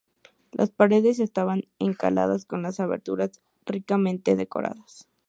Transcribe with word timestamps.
Las 0.51 0.71
paredes 0.71 1.19
estaban 1.19 1.65
encaladas 1.77 2.45
con 2.45 2.63
las 2.63 2.79
aberturas 2.79 3.39
ricamente 3.67 4.35
decoradas. 4.35 5.07